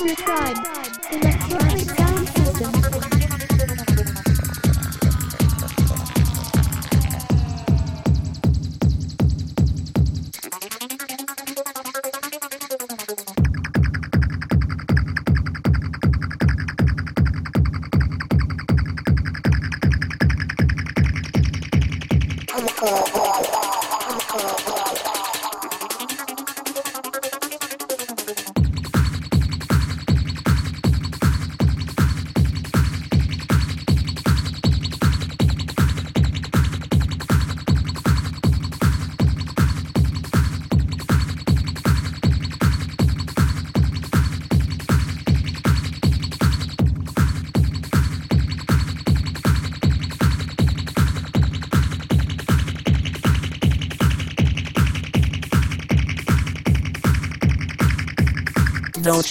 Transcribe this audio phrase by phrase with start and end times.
[0.00, 1.97] Electro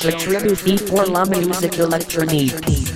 [0.03, 2.86] Notre tributi pour la musique électronique.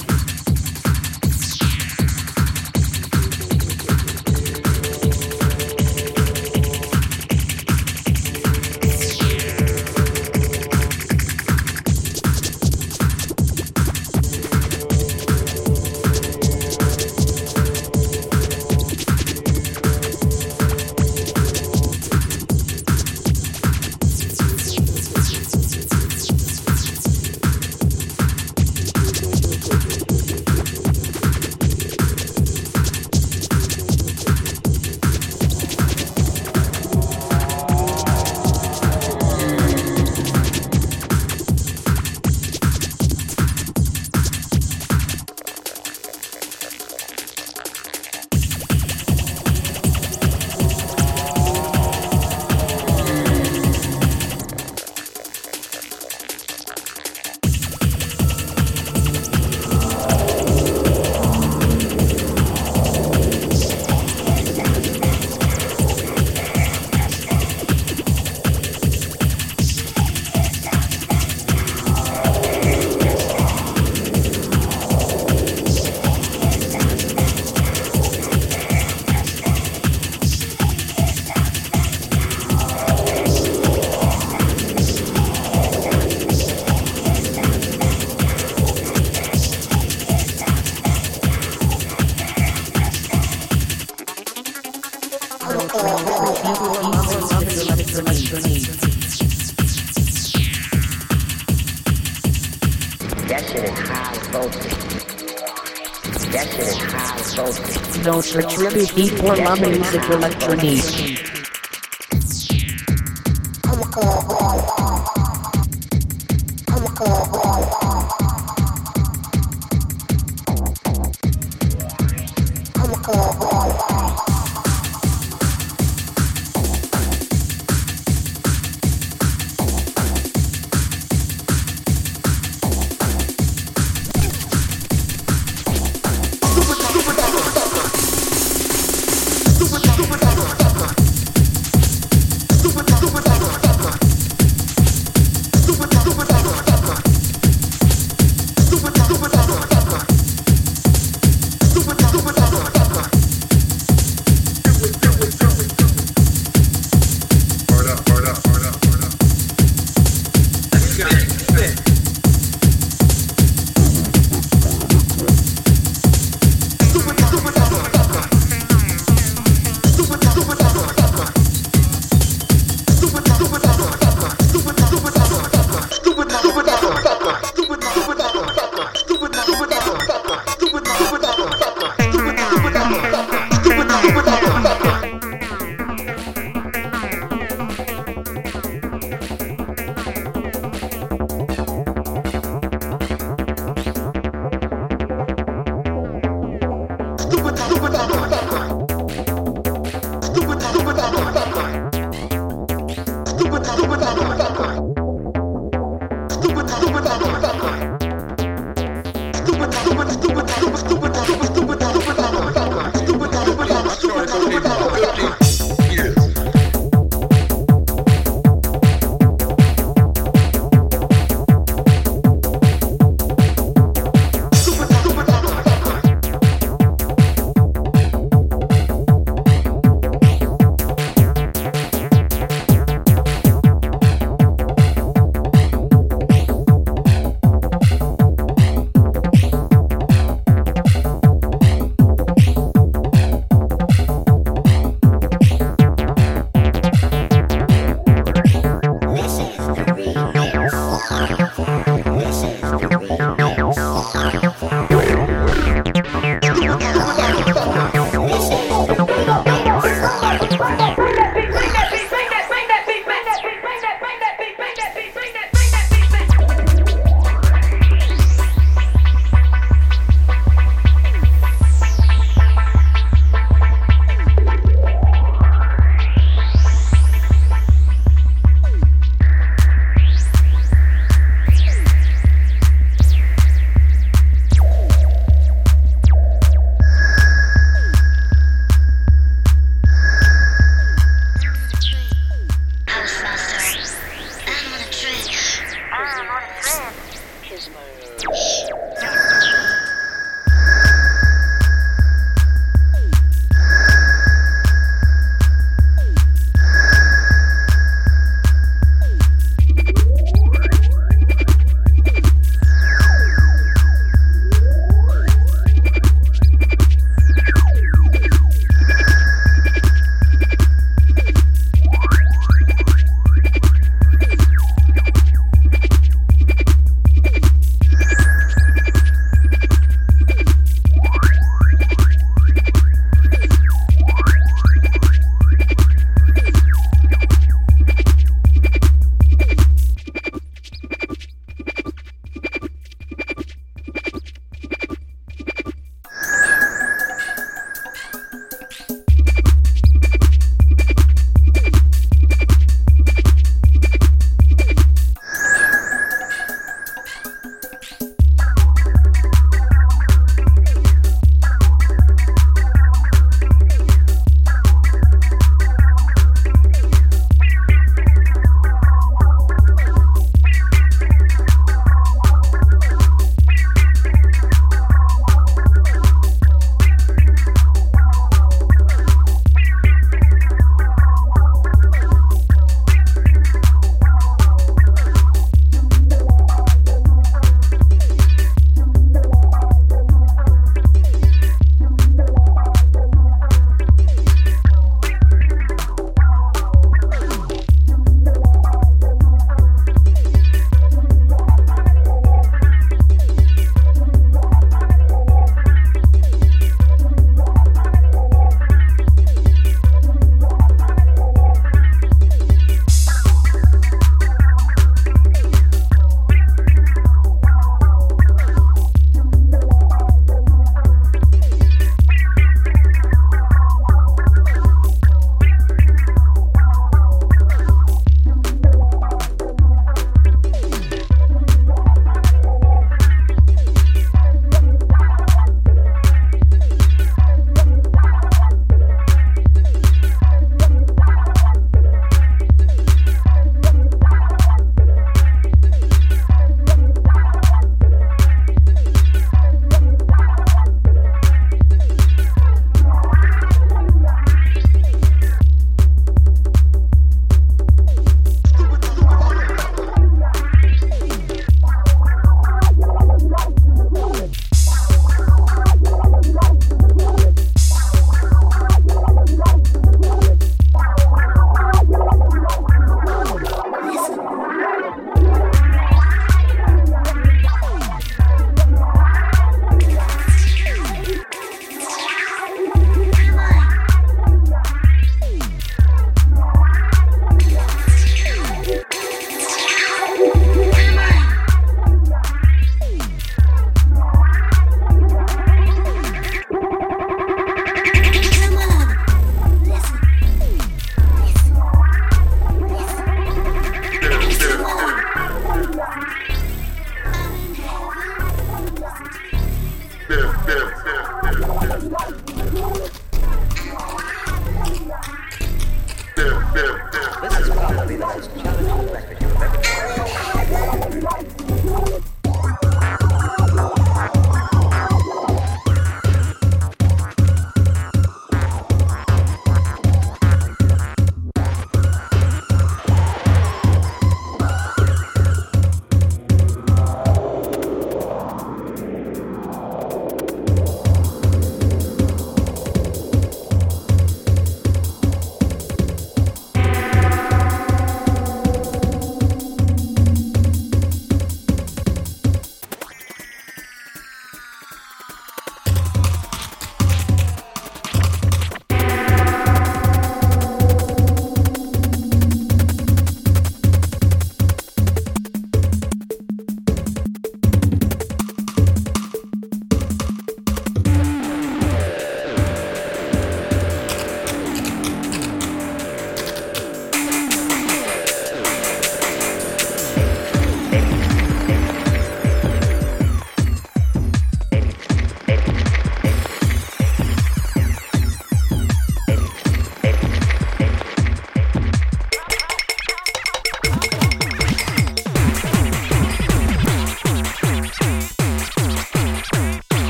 [108.98, 110.30] Notre tributi pour la